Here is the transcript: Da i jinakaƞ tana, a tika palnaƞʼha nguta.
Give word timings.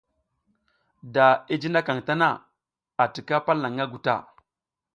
Da 1.13 1.25
i 1.53 1.55
jinakaƞ 1.61 1.97
tana, 2.07 2.29
a 3.01 3.03
tika 3.13 3.35
palnaƞʼha 3.45 3.85
nguta. 3.87 4.13